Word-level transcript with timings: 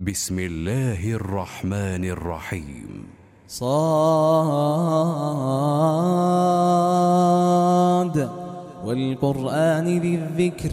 بسم 0.00 0.38
الله 0.38 1.12
الرحمن 1.12 2.04
الرحيم. 2.04 3.06
صاد. 3.48 3.88
والقرآن 8.84 9.98
ذي 9.98 10.14
الذكر 10.14 10.70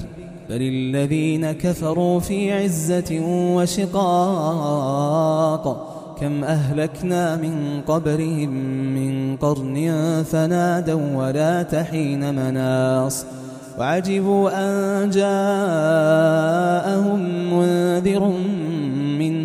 بل 0.49 0.61
الذين 0.61 1.51
كفروا 1.51 2.19
في 2.19 2.53
عزة 2.53 3.21
وشقاق. 3.55 4.05
كم 6.19 6.43
أهلكنا 6.43 7.35
من 7.35 7.81
قبرهم 7.87 8.49
من 8.95 9.37
قرن 9.37 9.91
فنادوا 10.31 11.15
ولا 11.15 11.63
تحين 11.63 12.35
مناص. 12.35 13.25
وعجبوا 13.79 14.49
أن 14.53 15.09
جاءهم 15.09 17.19
منذر 17.53 18.33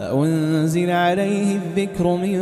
أنزل 0.00 0.90
عليه 0.90 1.56
الذكر 1.56 2.16
من 2.16 2.40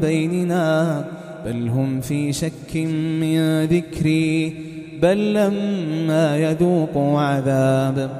بيننا 0.00 1.04
بل 1.46 1.68
هم 1.68 2.00
في 2.00 2.32
شك 2.32 2.76
من 3.20 3.64
ذكري 3.64 4.56
بل 5.02 5.34
لما 5.34 6.36
يذوقوا 6.36 7.20
عذاب 7.20 8.10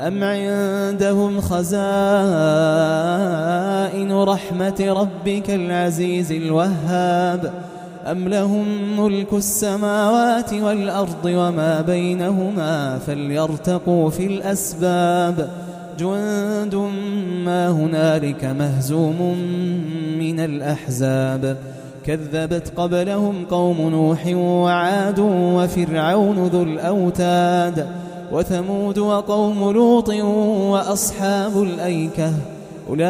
أم 0.00 0.24
عندهم 0.24 1.40
خزائن 1.40 1.76
رحمة 4.12 4.80
ربك 4.80 5.50
العزيز 5.50 6.32
الوهاب 6.32 7.52
أم 8.06 8.28
لهم 8.28 8.66
ملك 9.00 9.32
السماوات 9.32 10.52
والأرض 10.52 11.24
وما 11.24 11.80
بينهما 11.80 12.98
فليرتقوا 12.98 14.10
في 14.10 14.26
الأسباب 14.26 15.65
جند 15.98 16.74
ما 17.44 17.70
هنالك 17.70 18.44
مهزوم 18.44 19.38
من 20.18 20.40
الأحزاب. 20.40 21.56
كذبت 22.06 22.72
قبلهم 22.76 23.44
قوم 23.50 23.80
نوح 23.80 24.26
وعاد 24.26 25.18
وفرعون 25.20 26.46
ذو 26.46 26.62
الأوتاد 26.62 27.86
وثمود 28.32 28.98
وقوم 28.98 29.70
لوط 29.70 30.08
وأصحاب 30.08 31.62
الأيكة. 31.62 32.32
أولئك 32.90 33.06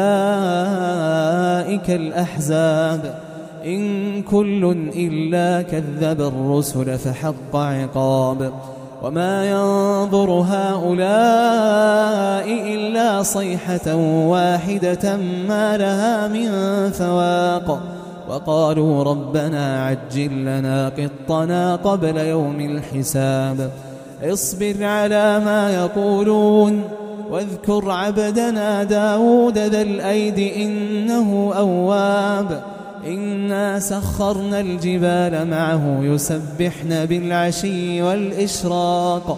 الأحزاب. 1.89 3.19
إن 3.65 4.21
كل 4.21 4.75
إلا 4.95 5.61
كذب 5.61 6.21
الرسل 6.21 6.97
فحق 6.97 7.55
عقاب. 7.55 8.51
وما 9.03 9.49
ينظر 9.49 10.31
هؤلاء 10.31 12.06
صيحة 13.23 13.95
واحدة 14.27 15.17
ما 15.47 15.77
لها 15.77 16.27
من 16.27 16.49
فواق 16.91 17.79
وقالوا 18.29 19.03
ربنا 19.03 19.85
عجل 19.85 20.31
لنا 20.31 20.89
قطنا 20.89 21.75
قبل 21.75 22.17
يوم 22.17 22.59
الحساب. 22.59 23.71
اصبر 24.23 24.83
على 24.83 25.39
ما 25.39 25.75
يقولون 25.75 26.83
واذكر 27.31 27.91
عبدنا 27.91 28.83
داود 28.83 29.57
ذا 29.57 29.81
الأيد 29.81 30.39
إنه 30.39 31.53
أواب. 31.57 32.63
إنا 33.07 33.79
سخرنا 33.79 34.59
الجبال 34.59 35.49
معه 35.49 35.99
يسبحن 36.01 37.05
بالعشي 37.05 38.01
والإشراق. 38.01 39.37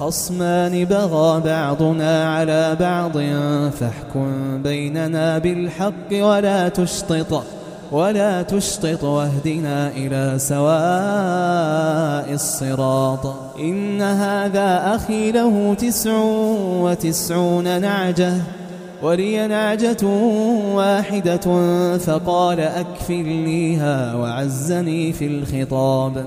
خصمان 0.00 0.84
بغى 0.84 1.40
بعضنا 1.40 2.34
على 2.34 2.76
بعض 2.80 3.12
فاحكم 3.70 4.62
بيننا 4.62 5.38
بالحق 5.38 6.12
ولا 6.12 6.68
تشطط 6.68 7.42
ولا 7.92 8.42
تشطط 8.42 9.04
واهدنا 9.04 9.90
إلى 9.96 10.38
سواء 10.38 12.34
الصراط. 12.34 13.34
إن 13.58 14.02
هذا 14.02 14.94
أخي 14.94 15.32
له 15.32 15.74
تسع 15.74 16.22
وتسعون 16.82 17.80
نعجة 17.80 18.32
ولي 19.02 19.46
نعجة 19.46 20.06
واحدة 20.74 21.46
فقال 21.98 22.60
أكفلنيها 22.60 24.14
وعزني 24.14 25.12
في 25.12 25.26
الخطاب. 25.26 26.26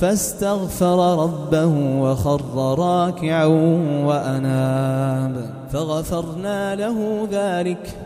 فاستغفر 0.00 1.22
ربه 1.22 2.00
وخر 2.00 2.78
راكعا 2.78 3.44
وأناب. 4.04 5.50
فغفرنا 5.72 6.74
له 6.74 7.28
ذلك 7.32 7.96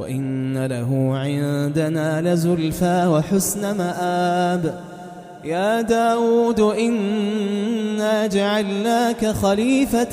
وإن 0.00 0.66
له 0.66 1.10
عندنا 1.16 2.34
لزلفى 2.34 3.06
وحسن 3.06 3.76
مآب. 3.76 4.80
يا 5.44 5.80
داود 5.80 6.60
إنا 6.60 8.26
جعلناك 8.26 9.26
خليفة 9.26 10.10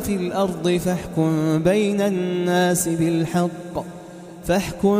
في 0.00 0.16
الأرض 0.16 0.80
فاحكم 0.84 1.62
بين 1.62 2.00
الناس 2.00 2.88
بالحق. 2.88 3.97
فاحكم 4.48 4.96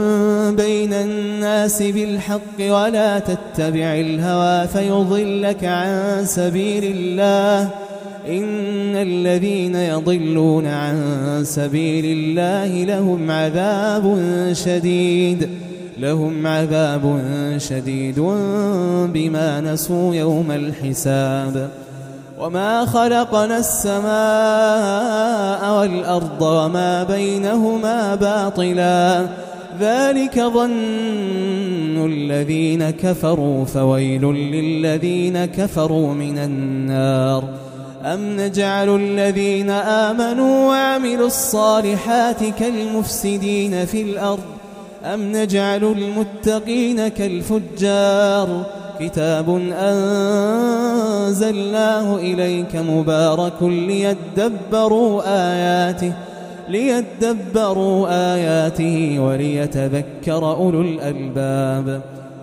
بين 0.56 0.92
الناس 0.92 1.82
بالحق 1.82 2.58
ولا 2.60 3.18
تتبع 3.18 3.94
الهوى 4.00 4.68
فيضلك 4.68 5.64
عن 5.64 6.22
سبيل 6.24 6.84
الله. 6.84 7.70
إن 8.28 8.96
الذين 8.96 9.74
يضلون 9.74 10.66
عن 10.66 10.96
سبيل 11.44 12.04
الله 12.04 12.84
لهم 12.84 13.30
عذاب 13.30 14.18
شديد 14.52 15.48
لهم 15.98 16.46
عذاب 16.46 17.20
شديد 17.58 18.20
بما 19.14 19.60
نسوا 19.60 20.14
يوم 20.14 20.50
الحساب. 20.50 21.70
وما 22.40 22.86
خلقنا 22.86 23.58
السماء 23.58 24.08
والأرض 25.78 26.42
وما 26.42 27.02
بينهما 27.02 28.14
باطلا 28.14 29.26
ذلك 29.80 30.40
ظن 30.40 32.06
الذين 32.06 32.90
كفروا 32.90 33.64
فويل 33.64 34.24
للذين 34.24 35.44
كفروا 35.44 36.14
من 36.14 36.38
النار 36.38 37.44
أم 38.04 38.40
نجعل 38.40 38.96
الذين 38.96 39.70
آمنوا 39.70 40.68
وعملوا 40.68 41.26
الصالحات 41.26 42.44
كالمفسدين 42.44 43.86
في 43.86 44.02
الأرض 44.02 44.44
أم 45.04 45.32
نجعل 45.32 45.84
المتقين 45.84 47.08
كالفجار 47.08 48.66
كتاب 49.00 49.48
أنزلناه 51.18 52.16
إليك 52.16 52.76
مبارك 52.76 53.62
ليدبروا 53.62 55.22
آياته 55.26 56.12
ليدبروا 56.68 58.08
آياته 58.34 59.16
وليتذكر 59.20 60.52
أولو 60.52 60.80
الألباب. 60.80 62.00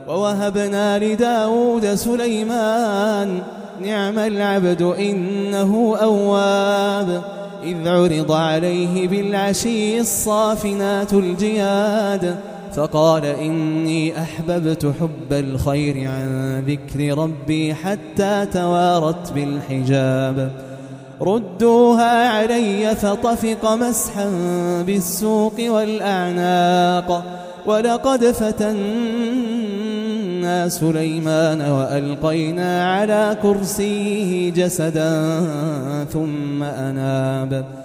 ووهبنا 0.08 1.00
لداود 1.00 1.86
سليمان 1.86 3.40
نعم 3.86 4.20
العبد 4.20 4.82
إنه 4.82 5.96
أواب. 6.02 7.22
إذ 7.64 7.88
عرض 7.88 8.32
عليه 8.32 9.08
بالعشي 9.08 10.00
الصافنات 10.00 11.14
الجياد 11.14 12.36
فقال 12.76 13.26
إني 13.26 14.22
أحببت 14.22 14.94
حب 15.00 15.34
الخير 15.34 16.10
عن 16.10 16.64
ذكر 16.68 17.18
ربي 17.18 17.74
حتى 17.74 18.46
توارت 18.54 19.32
بالحجاب. 19.32 20.52
ردوها 21.22 22.30
علي 22.30 22.96
فطفق 22.96 23.74
مسحا 23.74 24.30
بالسوق 24.88 25.54
والأعناق. 25.60 27.24
ولقد 27.66 28.26
فتنا 28.26 28.70
سليمان 30.70 31.62
وألقينا 31.62 32.94
على 32.94 33.38
كرسيه 33.42 34.52
جسدا 34.52 35.42
ثم 36.14 36.64
أناب. 36.64 37.85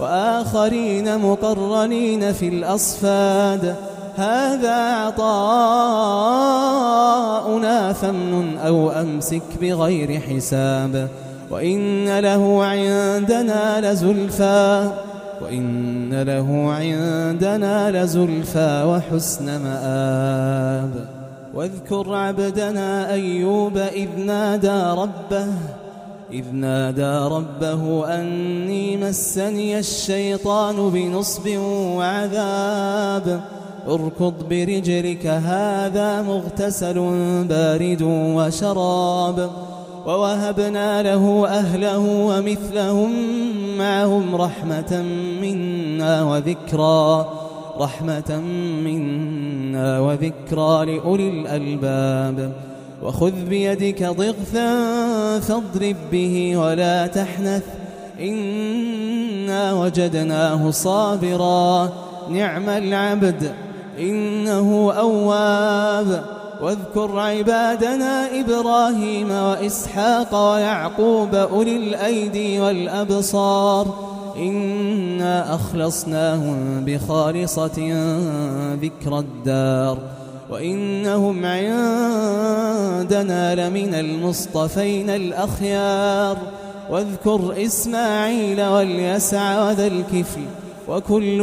وآخرين 0.00 1.18
مقرنين 1.18 2.32
في 2.32 2.48
الأصفاد. 2.48 3.74
هذا 4.16 4.94
عطاؤنا 4.94 5.22
فمن 7.92 8.58
أو 8.58 8.90
أمسك 8.90 9.42
بغير 9.60 10.20
حساب. 10.20 11.08
وإن 11.50 12.18
له 12.18 12.64
عندنا 12.64 13.92
لزلفى. 13.92 14.90
وإن 15.42 16.22
له 16.22 16.72
عندنا 16.72 18.04
لزلفى 18.04 18.84
وحسن 18.88 19.44
مآب. 19.44 20.90
واذكر 21.54 22.14
عبدنا 22.14 23.12
أيوب 23.12 23.76
إذ 23.76 24.08
نادى 24.26 24.82
ربه 25.00 25.46
إذ 26.34 26.44
نادى 26.52 27.34
ربه 27.34 28.06
أني 28.14 28.96
مسني 28.96 29.78
الشيطان 29.78 30.90
بنصب 30.90 31.48
وعذاب. 31.96 33.40
اركض 33.88 34.34
برجلك 34.50 35.26
هذا 35.26 36.22
مغتسل 36.22 36.94
بارد 37.48 38.02
وشراب. 38.36 39.50
ووهبنا 40.06 41.02
له 41.02 41.46
أهله 41.48 41.98
ومثلهم 41.98 43.12
معهم 43.78 44.36
رحمة 44.36 45.04
منا 45.42 46.24
وذكرى. 46.24 47.28
رحمة 47.80 48.40
منا 48.84 50.00
وذكرى 50.00 50.84
لأولي 50.86 51.28
الألباب. 51.28 52.52
وخذ 53.02 53.32
بيدك 53.48 54.02
ضغثا 54.02 55.03
فاضرب 55.40 55.96
به 56.12 56.56
ولا 56.56 57.06
تحنث. 57.06 57.62
إنا 58.20 59.72
وجدناه 59.72 60.70
صابرا. 60.70 61.92
نعم 62.30 62.68
العبد 62.68 63.52
إنه 63.98 64.92
أواب. 64.98 66.24
واذكر 66.62 67.18
عبادنا 67.18 68.40
إبراهيم 68.40 69.30
وإسحاق 69.30 70.52
ويعقوب 70.52 71.34
أولي 71.34 71.76
الأيدي 71.76 72.60
والأبصار. 72.60 73.94
إنا 74.36 75.54
أخلصناهم 75.54 76.84
بخالصة 76.84 77.92
ذكر 78.82 79.18
الدار. 79.18 79.98
وإنهم 80.50 81.46
عندنا 81.46 83.54
لمن 83.54 83.94
المصطفين 83.94 85.10
الأخيار. 85.10 86.36
واذكر 86.90 87.54
إسماعيل 87.66 88.62
واليسع 88.62 89.68
وذا 89.68 89.86
الكفل 89.86 90.40
وكل 90.88 91.38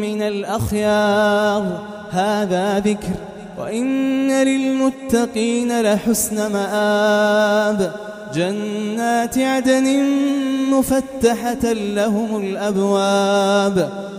من 0.00 0.22
الأخيار. 0.22 1.80
هذا 2.10 2.78
ذكر. 2.78 3.14
وإن 3.58 4.30
للمتقين 4.30 5.80
لحسن 5.80 6.52
مآب. 6.52 7.92
جنات 8.34 9.38
عدن 9.38 10.04
مفتحة 10.70 11.72
لهم 11.72 12.40
الأبواب. 12.40 14.11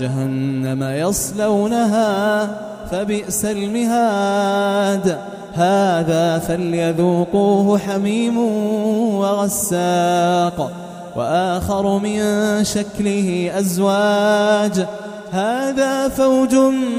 جهنم 0.00 0.82
يصلونها 0.82 2.50
فبئس 2.90 3.44
المهاد. 3.44 5.18
هذا 5.54 6.38
فليذوقوه 6.38 7.78
حميم 7.78 8.38
وغساق 9.18 10.72
وآخر 11.16 11.98
من 11.98 12.18
شكله 12.64 13.50
أزواج. 13.58 14.86
هذا 15.30 16.08
فوج 16.08 16.54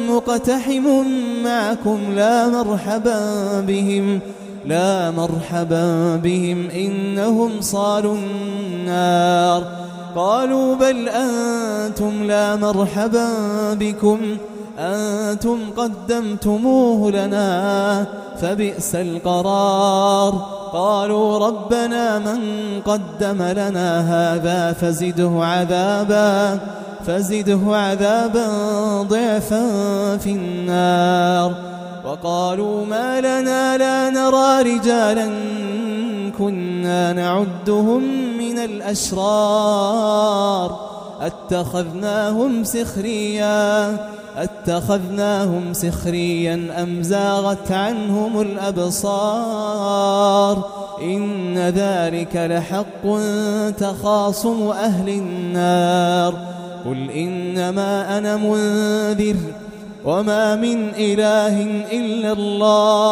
مقتحم 0.10 0.86
معكم 1.44 2.00
لا 2.16 2.48
مرحبا 2.48 3.20
بهم 3.68 4.20
لا 4.66 5.12
مرحبا 5.12 6.16
بهم 6.16 6.70
إنهم 6.70 7.62
صالوا 7.62 8.16
النار. 8.16 9.91
قالوا 10.16 10.76
بل 10.76 11.10
أنتم 11.10 12.24
لا 12.24 12.56
مرحبا 12.56 13.28
بكم. 13.74 14.20
أنتم 14.80 15.58
قدمتموه 15.78 17.12
لنا 17.12 18.06
فبئس 18.42 18.96
القرار. 18.96 20.34
قالوا 20.74 21.48
ربنا 21.48 22.20
من 22.20 22.40
قدم 22.86 23.44
لنا 23.44 24.00
هذا 24.02 24.74
فزده 24.74 25.32
عذابا 25.46 26.60
فزده 27.08 27.60
عذابا 27.66 28.48
ضعفا 29.02 29.68
في 30.18 30.32
النار. 30.32 31.56
وقالوا 32.06 32.86
ما 32.86 33.20
لنا 33.22 33.78
لا 33.78 34.10
نرى 34.10 34.76
رجالا 34.76 35.30
كنا 36.40 37.14
نعدهم 37.14 38.04
من 38.38 38.60
الأشرار. 38.60 40.12
أتخذناهم 41.22 42.64
سخريا. 42.64 43.98
أتخذناهم 44.38 45.74
سخريا 45.74 46.84
أم 46.84 47.04
زاغت 47.04 47.72
عنهم 47.72 48.42
الأبصار؟ 48.42 49.62
إن 51.02 51.58
ذلك 51.58 52.36
لحق 52.36 53.20
تخاصم 53.78 54.70
أهل 54.70 55.10
النار. 55.10 56.34
قل 56.86 57.10
إنما 57.10 58.18
أنا 58.18 58.38
منذر 58.38 59.36
وما 60.06 60.56
من 60.56 60.90
إله 60.98 61.62
إلا 61.92 62.32
الله. 62.32 63.12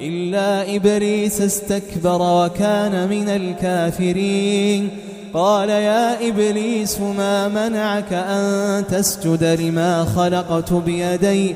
إلا 0.00 0.76
إبليس 0.76 1.40
استكبر 1.40 2.22
وكان 2.22 3.08
من 3.08 3.28
الكافرين. 3.28 4.88
قال 5.34 5.68
يا 5.68 6.28
إبليس 6.28 7.00
ما 7.00 7.48
منعك 7.48 8.12
أن 8.12 8.84
تسجد 8.86 9.44
لما 9.44 10.04
خلقت 10.04 10.72
بيدي؟ 10.72 11.54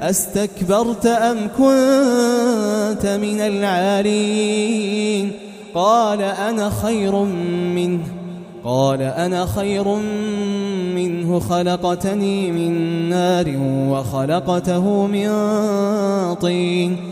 أستكبرت 0.00 1.06
أم 1.06 1.38
كنت 1.58 3.06
من 3.06 3.40
العالين؟ 3.40 5.32
قال 5.74 6.22
أنا 6.22 6.70
خير 6.82 7.16
منه. 7.74 8.00
قال 8.64 9.02
أنا 9.02 9.46
خير 9.46 9.88
منه. 10.94 11.40
خلقتني 11.40 12.52
من 12.52 12.72
نار 13.08 13.52
وخلقته 13.88 15.06
من 15.06 15.28
طين. 16.34 17.11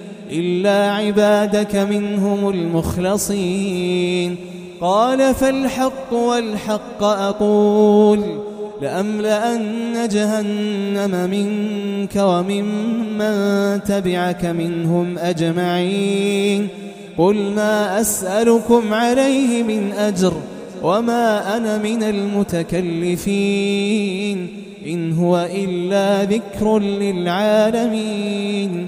إلا 0.31 0.91
عبادك 0.91 1.75
منهم 1.75 2.49
المخلصين. 2.49 4.35
قال 4.81 5.35
فالحق 5.35 6.13
والحق 6.13 7.03
أقول 7.03 8.19
لأملأن 8.81 10.07
جهنم 10.07 11.29
منك 11.29 12.15
وممن 12.15 13.79
تبعك 13.83 14.45
منهم 14.45 15.17
أجمعين. 15.17 16.67
قل 17.17 17.35
ما 17.35 18.01
أسألكم 18.01 18.93
عليه 18.93 19.63
من 19.63 19.91
أجر 19.91 20.33
وما 20.83 21.57
أنا 21.57 21.77
من 21.77 22.03
المتكلفين. 22.03 24.47
إن 24.87 25.13
هو 25.13 25.49
إلا 25.53 26.23
ذكر 26.23 26.79
للعالمين. 26.79 28.87